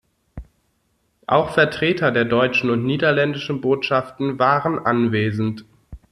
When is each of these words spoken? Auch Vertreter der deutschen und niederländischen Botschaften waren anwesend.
Auch 1.27 1.51
Vertreter 1.51 2.09
der 2.11 2.25
deutschen 2.25 2.71
und 2.71 2.83
niederländischen 2.85 3.61
Botschaften 3.61 4.39
waren 4.39 4.79
anwesend. 4.79 5.63